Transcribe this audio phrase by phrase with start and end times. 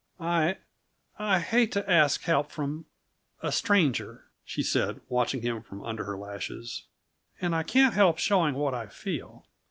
[0.19, 0.57] "I
[1.19, 2.85] I hate to ask help from
[3.43, 6.87] a stranger," she said, watching him from under her lashes.
[7.39, 9.45] "And I can't help showing what I feel.